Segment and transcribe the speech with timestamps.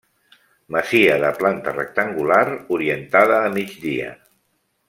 [0.75, 2.41] Masia de planta rectangular
[2.79, 4.13] orientada a migdia.